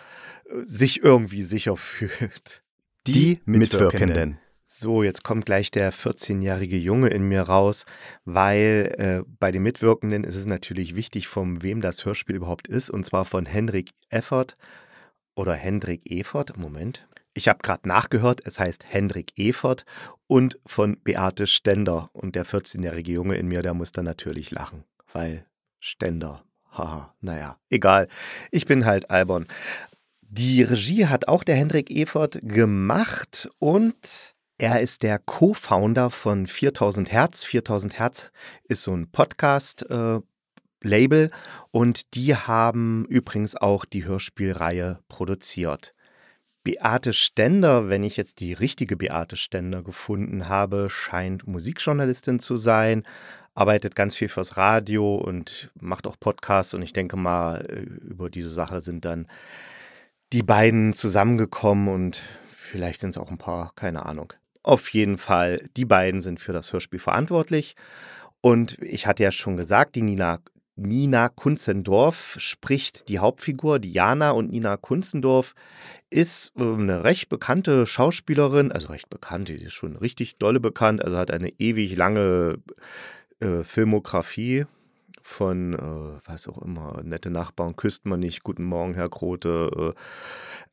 äh, 0.50 0.62
sich 0.66 1.04
irgendwie 1.04 1.42
sicher 1.42 1.78
fühlt. 1.78 2.62
Die 3.08 3.40
Mitwirkenden. 3.46 4.40
So, 4.70 5.02
jetzt 5.02 5.24
kommt 5.24 5.46
gleich 5.46 5.72
der 5.72 5.94
14-jährige 5.94 6.78
Junge 6.78 7.08
in 7.08 7.24
mir 7.24 7.44
raus, 7.44 7.86
weil 8.26 8.96
äh, 8.98 9.30
bei 9.40 9.52
den 9.52 9.64
Mitwirkenden 9.64 10.26
ist 10.26 10.36
es 10.36 10.46
natürlich 10.46 10.94
wichtig, 10.96 11.30
von 11.30 11.64
wem 11.64 11.80
das 11.80 12.04
Hörspiel 12.04 12.36
überhaupt 12.36 12.68
ist, 12.68 12.90
und 12.90 13.06
zwar 13.06 13.24
von 13.24 13.46
Henrik 13.46 13.92
Effert 14.10 14.58
oder 15.36 15.54
Hendrik 15.54 16.12
Efert. 16.12 16.58
Moment. 16.58 17.08
Ich 17.38 17.48
habe 17.48 17.60
gerade 17.62 17.88
nachgehört, 17.88 18.41
es 18.46 18.60
heißt 18.60 18.84
Hendrik 18.89 19.34
Efert 19.38 19.86
und 20.25 20.58
von 20.65 21.00
Beate 21.03 21.46
Stender. 21.46 22.10
Und 22.13 22.34
der 22.34 22.48
14-jährige 22.48 23.12
Junge 23.12 23.36
in 23.36 23.48
mir, 23.48 23.62
der 23.62 23.75
muss 23.75 23.91
dann 23.91 24.06
natürlich 24.06 24.50
lachen, 24.50 24.86
weil 25.13 25.46
Stender, 25.79 26.44
haha, 26.72 27.13
naja, 27.22 27.60
egal. 27.70 28.08
Ich 28.50 28.65
bin 28.65 28.88
halt 28.88 29.12
albern. 29.12 29.46
Die 30.22 30.63
Regie 30.63 31.06
hat 31.06 31.27
auch 31.27 31.44
der 31.44 31.58
Hendrik 31.58 31.91
Efert 31.91 32.39
gemacht 32.41 33.48
und 33.60 34.36
er 34.58 34.82
ist 34.82 35.03
der 35.03 35.20
Co-Founder 35.20 36.10
von 36.10 36.48
4000 36.48 37.12
Hertz. 37.12 37.44
4000 37.44 38.00
Hertz 38.00 38.32
ist 38.63 38.82
so 38.82 38.96
ein 38.96 39.12
Podcast. 39.12 39.88
Äh, 39.91 40.22
Label 40.82 41.32
und 41.72 42.15
die 42.15 42.36
haben 42.36 43.06
übrigens 43.06 43.56
auch 43.56 43.86
die 43.86 44.06
Hörspielreihe 44.06 45.00
produziert. 45.08 45.94
Beate 46.68 47.14
Stender, 47.14 47.88
wenn 47.88 48.04
ich 48.04 48.18
jetzt 48.18 48.42
die 48.42 48.52
richtige 48.52 48.98
Beate 48.98 49.38
Stender 49.38 49.84
gefunden 49.84 50.50
habe, 50.50 50.90
scheint 50.90 51.48
Musikjournalistin 51.48 52.42
zu 52.42 52.58
sein, 52.58 53.04
arbeitet 53.56 53.96
ganz 53.96 54.18
viel 54.18 54.28
fürs 54.28 54.58
Radio 54.58 55.16
und 55.16 55.72
macht 55.80 56.08
auch 56.08 56.20
Podcasts. 56.20 56.74
Und 56.74 56.82
ich 56.82 56.92
denke 56.92 57.16
mal, 57.16 57.66
äh, 57.70 57.84
über 58.10 58.30
diese 58.30 58.50
Sache 58.50 58.82
sind 58.82 59.06
dann 59.06 59.30
die 60.34 60.44
beiden 60.44 60.92
zusammengekommen 60.92 61.88
und 61.88 62.22
vielleicht 62.50 63.00
sind 63.00 63.12
es 63.12 63.18
auch 63.18 63.32
ein 63.32 63.38
paar, 63.38 63.72
keine 63.78 64.06
Ahnung. 64.06 64.34
Auf 64.62 64.90
jeden 64.90 65.18
Fall, 65.18 65.70
die 65.78 65.86
beiden 65.86 66.20
sind 66.20 66.42
für 66.42 66.52
das 66.52 66.74
Hörspiel 66.74 67.00
verantwortlich. 67.00 67.78
Und 68.42 68.78
ich 68.82 69.08
hatte 69.08 69.24
ja 69.24 69.32
schon 69.32 69.56
gesagt, 69.56 69.96
die 69.96 70.02
Nina 70.02 70.40
Nina 70.77 71.29
Kunzendorf 71.29 72.36
spricht 72.39 73.10
die 73.10 73.19
Hauptfigur, 73.19 73.79
Diana. 73.79 74.31
Und 74.31 74.51
Nina 74.51 74.77
Kunzendorf 74.77 75.55
ist 76.10 76.53
äh, 76.57 76.62
eine 76.62 77.03
recht 77.03 77.29
bekannte 77.29 77.86
Schauspielerin, 77.86 78.72
also 78.72 78.89
recht 78.89 79.10
bekannt, 79.10 79.50
die 79.50 79.55
ist 79.55 79.74
schon 79.74 79.96
richtig 79.98 80.38
dolle 80.38 80.60
bekannt, 80.60 81.03
also 81.03 81.17
hat 81.17 81.31
eine 81.31 81.50
ewig 81.60 81.96
lange 81.96 82.60
äh, 83.39 83.63
Filmografie 83.63 84.65
von, 85.27 85.74
äh, 85.74 86.29
was 86.29 86.48
auch 86.48 86.62
immer, 86.62 87.01
nette 87.03 87.29
Nachbarn 87.29 87.75
küsst 87.75 88.05
man 88.05 88.22
nicht, 88.22 88.43
guten 88.43 88.63
Morgen, 88.63 88.93
Herr 88.93 89.10
Grote, 89.10 89.93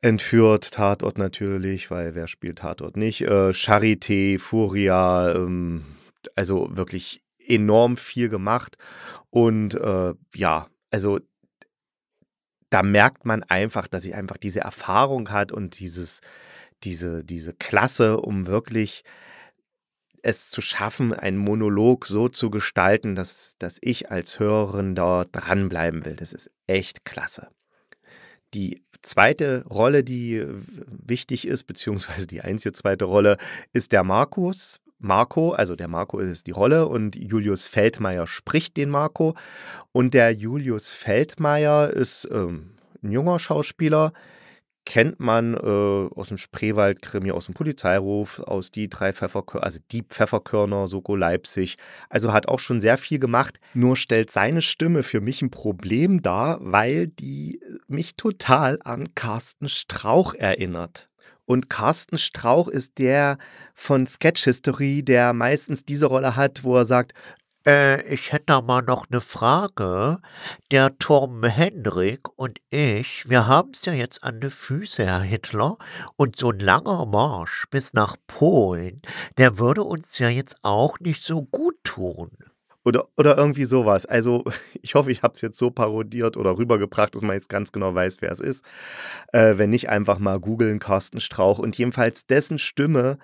äh, 0.01 0.07
entführt, 0.07 0.71
Tatort 0.71 1.17
natürlich, 1.17 1.91
weil 1.91 2.15
wer 2.15 2.27
spielt 2.27 2.59
Tatort 2.59 2.95
nicht, 2.95 3.21
äh, 3.21 3.49
Charité, 3.49 4.39
Furia, 4.39 5.35
ähm, 5.35 5.83
also 6.35 6.69
wirklich 6.75 7.24
enorm 7.47 7.97
viel 7.97 8.29
gemacht. 8.29 8.77
Und 9.29 9.75
äh, 9.75 10.13
ja, 10.33 10.67
also 10.91 11.19
da 12.69 12.83
merkt 12.83 13.25
man 13.25 13.43
einfach, 13.43 13.87
dass 13.87 14.03
sie 14.03 14.13
einfach 14.13 14.37
diese 14.37 14.61
Erfahrung 14.61 15.29
hat 15.31 15.51
und 15.51 15.79
dieses, 15.79 16.21
diese, 16.83 17.23
diese 17.23 17.53
Klasse, 17.53 18.19
um 18.19 18.47
wirklich 18.47 19.03
es 20.21 20.49
zu 20.49 20.61
schaffen, 20.61 21.13
einen 21.13 21.37
Monolog 21.37 22.07
so 22.07 22.29
zu 22.29 22.49
gestalten, 22.49 23.13
dass, 23.13 23.55
dass 23.59 23.77
ich 23.81 24.09
als 24.09 24.39
Hörerin 24.39 24.95
dort 24.95 25.29
dranbleiben 25.31 26.03
will. 26.03 26.15
Das 26.15 26.33
ist 26.33 26.49
echt 26.65 27.05
klasse. 27.05 27.49
Die 28.55 28.83
zweite 29.03 29.63
Rolle, 29.67 30.03
die 30.03 30.43
wichtig 30.87 31.47
ist, 31.47 31.65
beziehungsweise 31.65 32.25
die 32.25 32.41
einzige 32.41 32.73
zweite 32.73 33.05
Rolle, 33.05 33.37
ist 33.71 33.91
der 33.91 34.03
Markus. 34.03 34.81
Marco, 34.99 35.51
also 35.51 35.75
der 35.75 35.87
Marco 35.87 36.19
ist 36.19 36.47
die 36.47 36.51
Rolle 36.51 36.87
und 36.87 37.15
Julius 37.15 37.67
Feldmeier 37.67 38.27
spricht 38.27 38.77
den 38.77 38.89
Marco. 38.89 39.35
Und 39.91 40.13
der 40.13 40.31
Julius 40.31 40.91
Feldmeier 40.91 41.89
ist 41.89 42.27
ähm, 42.31 42.77
ein 43.03 43.11
junger 43.11 43.39
Schauspieler, 43.39 44.13
kennt 44.85 45.19
man 45.19 45.55
äh, 45.55 45.57
aus 45.57 46.29
dem 46.29 46.37
Spreewald-Krimi, 46.37 47.31
aus 47.31 47.45
dem 47.45 47.55
Polizeiruf, 47.55 48.39
aus 48.39 48.71
die 48.71 48.87
drei 48.87 49.13
Pfefferkörner, 49.13 49.65
also 49.65 49.79
die 49.91 50.03
Pfefferkörner, 50.03 50.87
Soko 50.87 51.15
Leipzig. 51.15 51.77
Also 52.09 52.31
hat 52.31 52.47
auch 52.47 52.59
schon 52.59 52.79
sehr 52.79 52.97
viel 52.97 53.19
gemacht. 53.19 53.59
Nur 53.73 53.95
stellt 53.95 54.31
seine 54.31 54.61
Stimme 54.61 55.03
für 55.03 55.21
mich 55.21 55.41
ein 55.41 55.49
Problem 55.49 56.21
dar, 56.21 56.59
weil 56.61 57.07
die 57.07 57.59
mich 57.87 58.15
total 58.15 58.79
an 58.83 59.13
Carsten 59.15 59.69
Strauch 59.69 60.33
erinnert. 60.35 61.09
Und 61.45 61.69
Carsten 61.69 62.17
Strauch 62.17 62.67
ist 62.67 62.97
der 62.97 63.37
von 63.73 64.07
Sketch 64.07 64.43
History, 64.43 65.03
der 65.03 65.33
meistens 65.33 65.85
diese 65.85 66.07
Rolle 66.07 66.35
hat, 66.35 66.63
wo 66.63 66.75
er 66.75 66.85
sagt, 66.85 67.13
äh, 67.65 68.01
ich 68.13 68.31
hätte 68.31 68.45
da 68.47 68.61
mal 68.61 68.81
noch 68.81 69.07
eine 69.09 69.21
Frage. 69.21 70.19
Der 70.71 70.97
Turm 70.97 71.43
Henrik 71.43 72.27
und 72.37 72.59
ich, 72.69 73.29
wir 73.29 73.47
haben 73.47 73.71
es 73.73 73.85
ja 73.85 73.93
jetzt 73.93 74.23
an 74.23 74.39
den 74.41 74.51
Füßen, 74.51 75.05
Herr 75.05 75.21
Hitler. 75.21 75.77
Und 76.15 76.35
so 76.35 76.51
ein 76.51 76.59
langer 76.59 77.05
Marsch 77.05 77.65
bis 77.69 77.93
nach 77.93 78.15
Polen, 78.27 79.01
der 79.37 79.57
würde 79.57 79.83
uns 79.83 80.19
ja 80.19 80.29
jetzt 80.29 80.57
auch 80.63 80.99
nicht 80.99 81.23
so 81.23 81.43
gut 81.43 81.75
tun. 81.83 82.31
Oder, 82.85 83.07
oder 83.17 83.37
irgendwie 83.37 83.65
sowas. 83.65 84.05
Also, 84.05 84.45
ich 84.81 84.95
hoffe, 84.95 85.11
ich 85.11 85.23
habe 85.23 85.33
es 85.33 85.41
jetzt 85.41 85.57
so 85.57 85.71
parodiert 85.71 86.37
oder 86.37 86.57
rübergebracht, 86.57 87.15
dass 87.15 87.23
man 87.23 87.35
jetzt 87.35 87.49
ganz 87.49 87.71
genau 87.71 87.93
weiß, 87.93 88.21
wer 88.21 88.31
es 88.31 88.39
ist. 88.39 88.63
Äh, 89.33 89.57
wenn 89.57 89.71
nicht, 89.71 89.89
einfach 89.89 90.19
mal 90.19 90.39
googeln, 90.39 90.79
Carsten 90.79 91.19
Strauch. 91.19 91.59
Und 91.59 91.77
jedenfalls 91.77 92.27
dessen 92.27 92.59
Stimme 92.59 93.17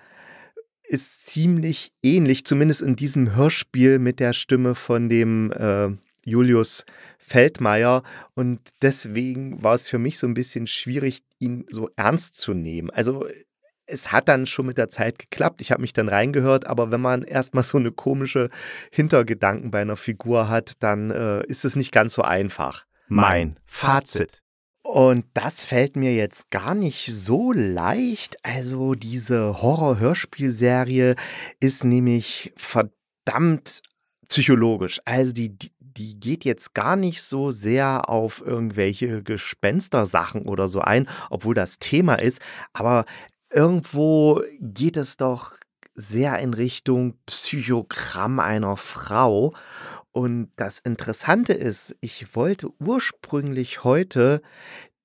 ist 0.82 1.26
ziemlich 1.26 1.92
ähnlich, 2.02 2.44
zumindest 2.44 2.82
in 2.82 2.96
diesem 2.96 3.34
Hörspiel 3.34 3.98
mit 3.98 4.20
der 4.20 4.34
Stimme 4.34 4.74
von 4.74 5.08
dem 5.08 5.52
äh, 5.52 5.88
Julius 6.24 6.84
Feldmeier. 7.18 8.02
Und 8.34 8.60
deswegen 8.82 9.62
war 9.62 9.74
es 9.74 9.88
für 9.88 9.98
mich 9.98 10.18
so 10.18 10.26
ein 10.26 10.34
bisschen 10.34 10.66
schwierig, 10.66 11.22
ihn 11.38 11.64
so 11.70 11.88
ernst 11.96 12.34
zu 12.36 12.52
nehmen. 12.52 12.90
Also 12.90 13.26
es 13.92 14.10
hat 14.10 14.28
dann 14.28 14.46
schon 14.46 14.66
mit 14.66 14.78
der 14.78 14.88
Zeit 14.88 15.18
geklappt. 15.18 15.60
Ich 15.60 15.70
habe 15.70 15.82
mich 15.82 15.92
dann 15.92 16.08
reingehört, 16.08 16.66
aber 16.66 16.90
wenn 16.90 17.00
man 17.00 17.22
erstmal 17.22 17.64
so 17.64 17.78
eine 17.78 17.92
komische 17.92 18.48
Hintergedanken 18.90 19.70
bei 19.70 19.82
einer 19.82 19.96
Figur 19.96 20.48
hat, 20.48 20.74
dann 20.80 21.10
äh, 21.10 21.46
ist 21.46 21.64
es 21.64 21.76
nicht 21.76 21.92
ganz 21.92 22.14
so 22.14 22.22
einfach. 22.22 22.86
Mein 23.08 23.58
Fazit. 23.66 24.42
Und 24.82 25.24
das 25.34 25.64
fällt 25.64 25.96
mir 25.96 26.14
jetzt 26.14 26.50
gar 26.50 26.74
nicht 26.74 27.06
so 27.06 27.52
leicht. 27.52 28.36
Also 28.42 28.94
diese 28.94 29.62
Horror-Hörspielserie 29.62 31.14
ist 31.60 31.84
nämlich 31.84 32.52
verdammt 32.56 33.82
psychologisch. 34.28 35.00
Also 35.04 35.32
die, 35.32 35.56
die, 35.56 35.70
die 35.78 36.18
geht 36.18 36.44
jetzt 36.44 36.74
gar 36.74 36.96
nicht 36.96 37.22
so 37.22 37.50
sehr 37.50 38.08
auf 38.08 38.42
irgendwelche 38.44 39.22
Gespenstersachen 39.22 40.42
oder 40.42 40.68
so 40.68 40.80
ein, 40.80 41.08
obwohl 41.30 41.54
das 41.54 41.78
Thema 41.78 42.16
ist. 42.16 42.40
Aber 42.72 43.04
irgendwo 43.52 44.42
geht 44.60 44.96
es 44.96 45.16
doch 45.16 45.56
sehr 45.94 46.38
in 46.38 46.54
Richtung 46.54 47.18
Psychogramm 47.26 48.40
einer 48.40 48.76
Frau. 48.76 49.54
Und 50.12 50.50
das 50.56 50.78
Interessante 50.78 51.52
ist, 51.52 51.96
ich 52.00 52.34
wollte 52.34 52.70
ursprünglich 52.80 53.84
heute 53.84 54.42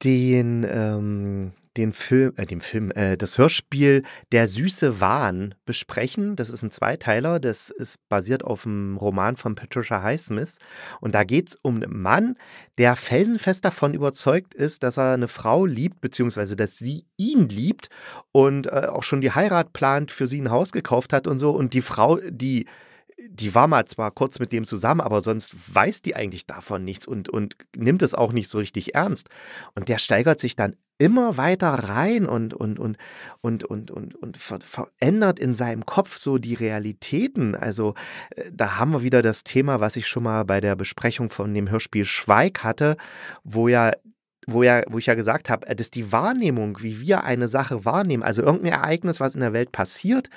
den, 0.03 0.65
ähm, 0.69 1.53
den 1.77 1.93
Film, 1.93 2.33
äh, 2.35 2.45
den 2.45 2.61
Film, 2.61 2.91
äh, 2.91 3.17
das 3.17 3.37
Hörspiel 3.37 4.03
Der 4.31 4.47
süße 4.47 4.99
Wahn 4.99 5.55
besprechen. 5.65 6.35
Das 6.35 6.49
ist 6.49 6.63
ein 6.63 6.71
Zweiteiler, 6.71 7.39
das 7.39 7.69
ist 7.69 7.97
basiert 8.09 8.43
auf 8.43 8.65
einem 8.65 8.97
Roman 8.97 9.37
von 9.37 9.55
Patricia 9.55 10.01
Highsmith. 10.01 10.57
Und 10.99 11.13
da 11.15 11.23
geht 11.23 11.49
es 11.49 11.55
um 11.61 11.75
einen 11.75 12.01
Mann, 12.01 12.35
der 12.77 12.95
felsenfest 12.95 13.63
davon 13.63 13.93
überzeugt 13.93 14.53
ist, 14.53 14.83
dass 14.83 14.97
er 14.97 15.13
eine 15.13 15.27
Frau 15.27 15.65
liebt, 15.65 16.01
beziehungsweise 16.01 16.55
dass 16.55 16.77
sie 16.77 17.05
ihn 17.17 17.47
liebt 17.47 17.89
und 18.31 18.67
äh, 18.67 18.87
auch 18.91 19.03
schon 19.03 19.21
die 19.21 19.31
Heirat 19.31 19.73
plant, 19.73 20.11
für 20.11 20.27
sie 20.27 20.41
ein 20.41 20.51
Haus 20.51 20.71
gekauft 20.71 21.13
hat 21.13 21.27
und 21.27 21.39
so. 21.39 21.51
Und 21.51 21.73
die 21.73 21.81
Frau, 21.81 22.17
die 22.17 22.67
die 23.29 23.55
war 23.55 23.67
mal 23.67 23.85
zwar 23.85 24.11
kurz 24.11 24.39
mit 24.39 24.51
dem 24.51 24.65
zusammen, 24.65 25.01
aber 25.01 25.21
sonst 25.21 25.55
weiß 25.73 26.01
die 26.01 26.15
eigentlich 26.15 26.45
davon 26.45 26.83
nichts 26.83 27.07
und, 27.07 27.29
und 27.29 27.55
nimmt 27.75 28.01
es 28.03 28.13
auch 28.13 28.31
nicht 28.31 28.49
so 28.49 28.59
richtig 28.59 28.93
ernst. 28.93 29.29
Und 29.75 29.89
der 29.89 29.97
steigert 29.97 30.39
sich 30.39 30.55
dann 30.55 30.75
immer 30.99 31.37
weiter 31.37 31.69
rein 31.69 32.25
und, 32.25 32.53
und, 32.53 32.79
und, 32.79 32.97
und, 33.41 33.63
und, 33.63 33.91
und, 33.91 34.15
und 34.15 34.37
ver 34.37 34.59
verändert 34.61 35.39
in 35.39 35.55
seinem 35.55 35.85
Kopf 35.85 36.17
so 36.17 36.37
die 36.37 36.53
Realitäten. 36.53 37.55
Also 37.55 37.95
äh, 38.35 38.51
da 38.51 38.77
haben 38.77 38.91
wir 38.91 39.03
wieder 39.03 39.21
das 39.21 39.43
Thema, 39.43 39.79
was 39.79 39.95
ich 39.95 40.07
schon 40.07 40.23
mal 40.23 40.43
bei 40.43 40.61
der 40.61 40.75
Besprechung 40.75 41.29
von 41.29 41.53
dem 41.53 41.69
Hörspiel 41.69 42.05
Schweig 42.05 42.63
hatte, 42.63 42.97
wo 43.43 43.67
ja 43.67 43.93
wo, 44.49 44.63
ja, 44.63 44.81
wo 44.87 44.97
ich 44.97 45.07
ja 45.07 45.13
gesagt 45.13 45.49
habe, 45.49 45.67
äh, 45.67 45.75
dass 45.75 45.91
die 45.91 46.11
Wahrnehmung, 46.11 46.81
wie 46.81 47.01
wir 47.01 47.23
eine 47.23 47.47
Sache 47.47 47.83
wahrnehmen, 47.83 48.23
also 48.23 48.41
irgendein 48.43 48.73
Ereignis, 48.73 49.19
was 49.19 49.35
in 49.35 49.41
der 49.41 49.53
Welt 49.53 49.71
passiert, 49.71 50.29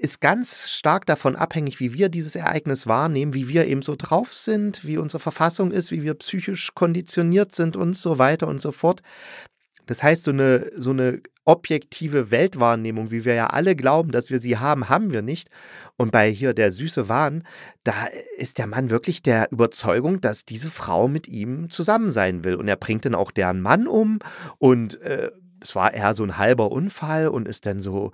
ist 0.00 0.20
ganz 0.20 0.70
stark 0.70 1.04
davon 1.04 1.36
abhängig, 1.36 1.78
wie 1.78 1.92
wir 1.92 2.08
dieses 2.08 2.34
Ereignis 2.34 2.86
wahrnehmen, 2.86 3.34
wie 3.34 3.48
wir 3.48 3.66
eben 3.66 3.82
so 3.82 3.96
drauf 3.96 4.32
sind, 4.32 4.84
wie 4.86 4.96
unsere 4.96 5.20
Verfassung 5.20 5.72
ist, 5.72 5.90
wie 5.90 6.02
wir 6.02 6.14
psychisch 6.14 6.74
konditioniert 6.74 7.54
sind 7.54 7.76
und 7.76 7.94
so 7.94 8.18
weiter 8.18 8.48
und 8.48 8.60
so 8.60 8.72
fort. 8.72 9.02
Das 9.84 10.02
heißt, 10.02 10.24
so 10.24 10.30
eine, 10.30 10.70
so 10.76 10.90
eine 10.90 11.20
objektive 11.44 12.30
Weltwahrnehmung, 12.30 13.10
wie 13.10 13.24
wir 13.26 13.34
ja 13.34 13.48
alle 13.48 13.76
glauben, 13.76 14.10
dass 14.10 14.30
wir 14.30 14.38
sie 14.38 14.56
haben, 14.56 14.88
haben 14.88 15.12
wir 15.12 15.20
nicht. 15.20 15.50
Und 15.96 16.12
bei 16.12 16.30
hier 16.30 16.54
der 16.54 16.72
süße 16.72 17.08
Wahn, 17.08 17.44
da 17.84 18.06
ist 18.38 18.56
der 18.56 18.68
Mann 18.68 18.88
wirklich 18.88 19.22
der 19.22 19.50
Überzeugung, 19.50 20.20
dass 20.20 20.44
diese 20.46 20.70
Frau 20.70 21.08
mit 21.08 21.28
ihm 21.28 21.68
zusammen 21.68 22.10
sein 22.10 22.44
will. 22.44 22.54
Und 22.54 22.68
er 22.68 22.76
bringt 22.76 23.04
dann 23.04 23.14
auch 23.14 23.32
deren 23.32 23.60
Mann 23.60 23.86
um 23.86 24.20
und 24.58 25.00
äh, 25.02 25.30
es 25.60 25.74
war 25.74 25.92
eher 25.92 26.14
so 26.14 26.24
ein 26.24 26.38
halber 26.38 26.72
Unfall 26.72 27.28
und 27.28 27.46
ist 27.46 27.66
dann 27.66 27.80
so, 27.82 28.12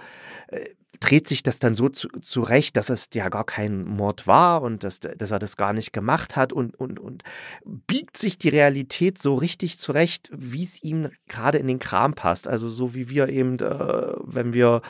äh, 0.48 0.64
dreht 1.00 1.28
sich 1.28 1.42
das 1.42 1.58
dann 1.58 1.74
so 1.74 1.88
zu, 1.88 2.08
zurecht, 2.20 2.76
dass 2.76 2.90
es 2.90 3.08
ja 3.14 3.28
gar 3.28 3.44
kein 3.44 3.84
Mord 3.84 4.26
war 4.26 4.62
und 4.62 4.84
dass, 4.84 5.00
dass 5.00 5.30
er 5.30 5.38
das 5.38 5.56
gar 5.56 5.72
nicht 5.72 5.92
gemacht 5.92 6.36
hat 6.36 6.52
und, 6.52 6.74
und, 6.78 6.98
und 6.98 7.22
biegt 7.64 8.16
sich 8.16 8.38
die 8.38 8.48
Realität 8.48 9.18
so 9.18 9.34
richtig 9.34 9.78
zurecht, 9.78 10.30
wie 10.32 10.62
es 10.62 10.82
ihm 10.82 11.10
gerade 11.28 11.58
in 11.58 11.66
den 11.66 11.78
Kram 11.78 12.14
passt. 12.14 12.48
Also 12.48 12.68
so 12.68 12.94
wie 12.94 13.08
wir 13.08 13.28
eben, 13.28 13.58
äh, 13.58 14.14
wenn 14.22 14.52
wir 14.52 14.82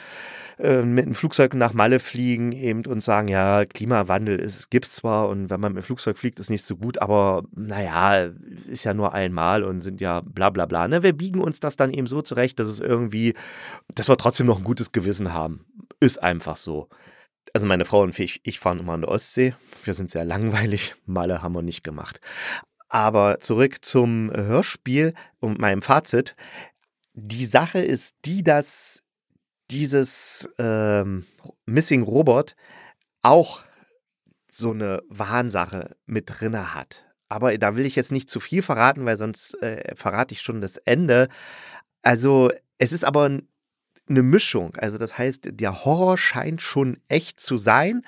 äh, 0.59 0.83
mit 0.83 1.05
einem 1.05 1.15
Flugzeug 1.15 1.53
nach 1.55 1.75
Malle 1.75 1.99
fliegen 2.01 2.53
eben 2.53 2.87
und 2.87 3.03
sagen, 3.03 3.29
ja, 3.29 3.67
Klimawandel 3.67 4.39
gibt 4.71 4.87
es 4.87 4.93
zwar 4.93 5.29
und 5.29 5.51
wenn 5.51 5.61
man 5.61 5.75
mit 5.75 5.83
dem 5.83 5.87
Flugzeug 5.87 6.17
fliegt, 6.17 6.41
ist 6.41 6.49
nicht 6.49 6.65
so 6.65 6.77
gut, 6.77 6.99
aber 6.99 7.45
naja, 7.55 8.31
ist 8.67 8.85
ja 8.85 8.95
nur 8.95 9.13
einmal 9.13 9.65
und 9.65 9.83
sind 9.83 10.01
ja 10.01 10.23
bla 10.23 10.49
bla 10.49 10.65
bla. 10.65 10.89
Ne? 10.89 11.03
Wir 11.03 11.13
biegen 11.13 11.41
uns 11.41 11.61
das 11.61 11.77
dann 11.77 11.93
eben 11.93 12.07
so 12.07 12.23
zurecht, 12.23 12.59
dass 12.59 12.69
es 12.69 12.81
irgendwie, 12.81 13.35
dass 13.95 14.09
wir 14.09 14.17
trotzdem 14.17 14.47
noch 14.47 14.59
ein 14.59 14.65
gutes 14.65 14.93
Gewissen 14.93 15.35
haben. 15.35 15.67
Ist 16.01 16.23
einfach 16.23 16.57
so. 16.57 16.89
Also 17.55 17.67
meine 17.67 17.85
Frau 17.85 18.03
und 18.03 18.19
ich, 18.19 18.41
ich 18.45 18.59
fahren 18.59 18.81
immer 18.81 18.93
an 18.93 19.03
der 19.03 19.11
Ostsee. 19.11 19.55
Wir 19.85 19.95
sind 19.95 20.11
sehr 20.11 20.25
langweilig. 20.25 20.95
Malle 21.07 21.43
haben 21.43 21.55
wir 21.55 21.63
nicht 21.63 21.85
gemacht. 21.85 22.21
Aber 22.89 23.41
zurück 23.41 23.85
zum 23.85 24.31
Hörspiel 24.31 25.15
und 25.41 25.59
meinem 25.59 25.83
Fazit. 25.83 26.37
Die 27.15 27.47
Sache 27.47 27.81
ist 27.81 28.17
die, 28.25 28.43
dass 28.43 29.03
dieses 29.71 30.49
ähm, 30.59 31.25
Missing 31.65 32.03
Robot 32.03 32.55
auch 33.23 33.63
so 34.51 34.71
eine 34.71 35.03
Wahnsache 35.09 35.97
mit 36.07 36.25
drinne 36.29 36.75
hat. 36.75 37.07
Aber 37.29 37.57
da 37.59 37.77
will 37.77 37.87
ich 37.87 37.97
jetzt 37.97 38.13
nicht 38.13 38.31
zu 38.31 38.39
viel 38.39 38.63
verraten, 38.63 39.05
weil 39.05 39.17
sonst 39.17 39.61
äh, 39.63 39.95
verrate 39.97 40.33
ich 40.33 40.43
schon 40.43 40.61
das 40.61 40.77
Ende. 40.77 41.29
Also 42.03 42.53
es 42.79 42.93
ist 42.93 43.05
aber 43.05 43.41
eine 44.09 44.23
Mischung. 44.23 44.77
Also 44.77 44.99
das 44.99 45.19
heißt, 45.19 45.49
der 45.53 45.85
Horror 45.85 46.17
scheint 46.19 46.63
schon 46.63 46.99
echt 47.09 47.41
zu 47.41 47.57
sein. 47.57 48.03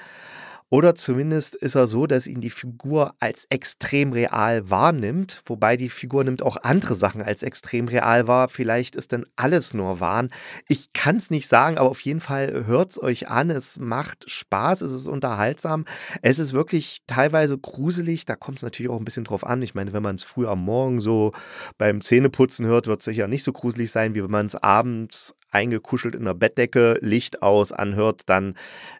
Oder 0.70 0.94
zumindest 0.94 1.54
ist 1.54 1.76
er 1.76 1.88
so, 1.88 2.06
dass 2.06 2.26
ihn 2.26 2.42
die 2.42 2.50
Figur 2.50 3.14
als 3.20 3.46
extrem 3.48 4.12
real 4.12 4.68
wahrnimmt, 4.68 5.40
wobei 5.46 5.78
die 5.78 5.88
Figur 5.88 6.24
nimmt 6.24 6.42
auch 6.42 6.58
andere 6.62 6.94
Sachen 6.94 7.22
als 7.22 7.42
extrem 7.42 7.88
real 7.88 8.28
wahr. 8.28 8.50
Vielleicht 8.50 8.94
ist 8.94 9.12
dann 9.12 9.24
alles 9.36 9.72
nur 9.72 10.00
Wahn. 10.00 10.30
Ich 10.68 10.92
kann 10.92 11.16
es 11.16 11.30
nicht 11.30 11.48
sagen, 11.48 11.78
aber 11.78 11.88
auf 11.88 12.00
jeden 12.00 12.20
Fall 12.20 12.66
hört 12.66 12.90
es 12.90 13.02
euch 13.02 13.28
an. 13.28 13.48
Es 13.48 13.78
macht 13.78 14.30
Spaß, 14.30 14.82
es 14.82 14.92
ist 14.92 15.08
unterhaltsam. 15.08 15.86
Es 16.20 16.38
ist 16.38 16.52
wirklich 16.52 16.98
teilweise 17.06 17.56
gruselig. 17.56 18.26
Da 18.26 18.36
kommt 18.36 18.58
es 18.58 18.62
natürlich 18.62 18.92
auch 18.92 18.98
ein 18.98 19.06
bisschen 19.06 19.24
drauf 19.24 19.46
an. 19.46 19.62
Ich 19.62 19.74
meine, 19.74 19.94
wenn 19.94 20.02
man 20.02 20.16
es 20.16 20.24
früh 20.24 20.46
am 20.46 20.62
Morgen 20.62 21.00
so 21.00 21.32
beim 21.78 22.02
Zähneputzen 22.02 22.66
hört, 22.66 22.86
wird 22.86 23.00
es 23.00 23.06
sicher 23.06 23.26
nicht 23.26 23.42
so 23.42 23.54
gruselig 23.54 23.90
sein, 23.90 24.14
wie 24.14 24.22
wenn 24.22 24.30
man 24.30 24.44
es 24.44 24.54
abends 24.54 25.34
eingekuschelt 25.50 26.14
in 26.14 26.24
der 26.24 26.34
Bettdecke, 26.34 26.98
Licht 27.00 27.42
aus 27.42 27.72
anhört, 27.72 28.22
dann 28.26 28.54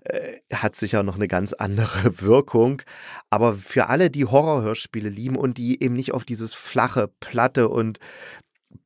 äh, 0.05 0.39
hat 0.53 0.77
sicher 0.77 1.03
noch 1.03 1.17
eine 1.17 1.29
ganz 1.29 1.53
andere 1.53 2.21
Wirkung. 2.21 2.83
Aber 3.31 3.55
für 3.55 3.89
alle, 3.89 4.11
die 4.11 4.25
Horrorhörspiele 4.25 5.09
lieben 5.09 5.37
und 5.37 5.59
die 5.59 5.83
eben 5.83 5.95
nicht 5.95 6.13
auf 6.13 6.25
dieses 6.25 6.55
flache, 6.55 7.11
platte 7.21 7.69
und 7.69 7.99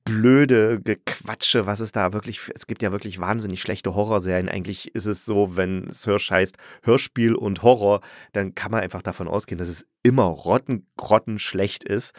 blöde 0.04 0.81
Gequatsche, 0.81 1.66
was 1.66 1.81
es 1.81 1.92
da 1.92 2.12
wirklich, 2.12 2.40
es 2.54 2.66
gibt 2.66 2.83
ja 2.83 2.92
wirklich 2.92 3.21
wahnsinnig 3.21 3.61
schlechte 3.61 3.95
Horrorserien. 3.95 4.49
Eigentlich 4.49 4.95
ist 4.95 5.07
es 5.07 5.25
so, 5.25 5.57
wenn 5.57 5.88
es 5.88 6.07
Hörsch 6.07 6.31
heißt 6.31 6.57
Hörspiel 6.83 7.35
und 7.35 7.62
Horror, 7.62 8.00
dann 8.33 8.54
kann 8.54 8.73
man 8.73 8.81
einfach 8.81 9.02
davon 9.02 9.28
ausgehen, 9.28 9.59
dass 9.59 9.69
es 9.69 9.87
immer 10.02 10.25
rotten, 10.25 10.87
grottenschlecht 10.97 11.85
ist 11.85 12.14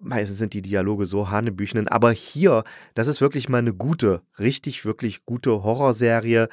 meistens 0.00 0.38
sind 0.38 0.54
die 0.54 0.62
Dialoge 0.62 1.06
so 1.06 1.30
hanebüchenen, 1.30 1.88
aber 1.88 2.12
hier, 2.12 2.64
das 2.94 3.06
ist 3.06 3.20
wirklich 3.20 3.48
mal 3.48 3.58
eine 3.58 3.74
gute, 3.74 4.22
richtig, 4.38 4.84
wirklich 4.84 5.24
gute 5.24 5.62
Horrorserie. 5.62 6.48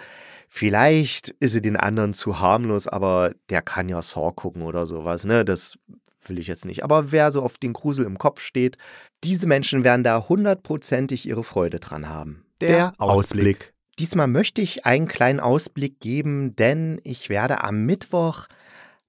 Vielleicht 0.50 1.30
ist 1.40 1.54
sie 1.54 1.62
den 1.62 1.78
anderen 1.78 2.14
zu 2.14 2.40
harmlos, 2.40 2.88
aber 2.88 3.34
der 3.50 3.62
kann 3.62 3.90
ja 3.90 4.02
Saw 4.02 4.32
gucken 4.34 4.62
oder 4.62 4.86
sowas, 4.86 5.26
ne? 5.26 5.44
Das 5.44 5.78
will 6.26 6.40
ich 6.40 6.48
jetzt 6.48 6.66
nicht. 6.66 6.84
Aber 6.84 7.12
wer 7.12 7.32
so 7.32 7.42
auf 7.42 7.58
den 7.58 7.74
Grusel 7.74 8.06
im 8.06 8.18
Kopf 8.18 8.42
steht, 8.42 8.78
diese 9.24 9.48
Menschen 9.48 9.84
werden 9.84 10.04
da 10.04 10.28
hundertprozentig 10.28 11.28
ihre 11.28 11.44
Freude 11.44 11.80
dran 11.80 12.10
haben. 12.10 12.44
Der, 12.62 12.94
Ausblick. 12.98 13.74
Diesmal 14.00 14.28
möchte 14.28 14.62
ich 14.62 14.86
einen 14.86 15.08
kleinen 15.08 15.40
Ausblick 15.40 16.00
geben, 16.00 16.56
denn 16.56 17.00
ich 17.04 17.30
werde 17.30 17.64
am 17.64 17.86
Mittwoch 17.86 18.48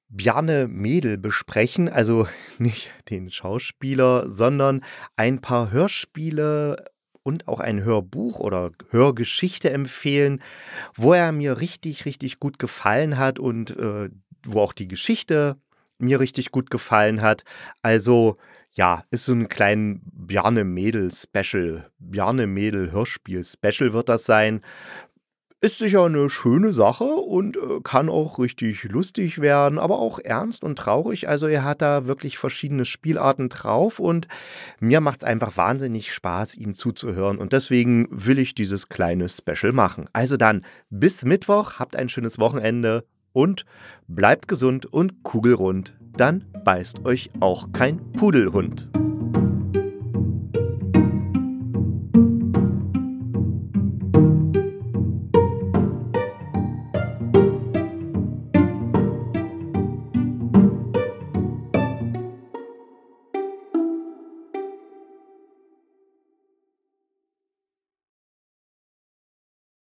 Bjarne 0.09 0.69
Mädel 0.69 1.19
besprechen, 1.19 1.89
also 1.89 2.27
nicht 2.59 2.91
den 3.11 3.31
Schauspieler, 3.31 4.29
sondern 4.29 4.83
ein 5.17 5.41
paar 5.41 5.71
Hörspiele 5.71 6.85
und 7.23 7.47
auch 7.47 7.61
ein 7.61 7.85
Hörbuch 7.85 8.41
oder 8.41 8.71
Hörgeschichte 8.91 9.71
empfehlen, 9.71 10.43
wo 10.95 11.13
er 11.13 11.31
mir 11.33 11.61
richtig, 11.61 12.07
richtig 12.07 12.41
gut 12.41 12.59
gefallen 12.59 13.19
hat 13.19 13.39
und 13.39 13.77
äh, 13.77 14.09
wo 14.45 14.61
auch 14.61 14.73
die 14.73 14.89
Geschichte 14.89 15.57
mir 15.99 16.21
richtig 16.21 16.53
gut 16.53 16.71
gefallen 16.71 17.21
hat. 17.21 17.45
Also 17.83 18.39
ja, 18.73 19.05
ist 19.11 19.25
so 19.25 19.33
ein 19.33 19.49
kleines 19.49 19.99
Bjarne 20.05 20.65
Mädel 20.65 21.11
Special, 21.11 21.91
Bjarne 21.99 22.47
Mädel 22.47 22.93
Hörspiel 22.93 23.43
Special 23.45 23.93
wird 23.93 24.09
das 24.09 24.25
sein. 24.25 24.63
Ist 25.61 25.79
sicher 25.79 26.05
eine 26.05 26.31
schöne 26.31 26.73
Sache 26.73 27.03
und, 27.03 27.57
äh, 27.57 27.81
kann 27.83 28.09
auch 28.09 28.39
richtig 28.39 28.85
lustig 28.85 29.41
werden, 29.41 29.81
aber 29.81 29.99
auch 29.99 30.21
ernst 30.21 30.63
und 30.63 30.79
traurig. 30.79 31.29
Also, 31.29 31.49
er 31.49 31.65
hat 31.65 31.83
da 31.83 32.07
wirklich 32.07 32.39
verschiedene 32.39 32.85
Spielarten 32.85 33.49
drauf 33.49 33.99
und 33.99 34.29
mir 34.79 35.01
macht 35.01 35.19
es 35.19 35.25
einfach 35.25 35.57
wahnsinnig 35.57 36.15
Spaß, 36.15 36.55
ihm 36.55 36.75
zuzuhören 36.75 37.39
und 37.39 37.53
deswegen 37.53 38.07
will 38.13 38.39
ich 38.39 38.55
dieses 38.55 38.89
kleine 38.89 39.29
Special 39.29 39.73
machen. 39.73 40.09
Also 40.13 40.37
dann 40.37 40.65
bis 40.91 41.25
Mittwoch, 41.25 41.81
habt 41.81 41.97
ein 41.97 42.09
schönes 42.09 42.39
Wochenende 42.39 43.05
und 43.33 43.65
bleibt 44.07 44.47
gesund 44.47 44.87
und 44.87 45.25
kugelrund, 45.25 45.93
dann 46.17 46.45
beißt 46.65 47.05
euch 47.05 47.31
auch 47.41 47.73
kein 47.73 48.13
Pudelhund. 48.13 48.89